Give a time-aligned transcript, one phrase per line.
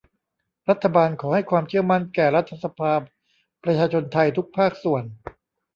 [0.69, 2.93] รัฐบาลขอให้ความเชื่อมั่นแก่รัฐสภา
[3.63, 5.03] ประชาชนไทยทุกภาคส่วน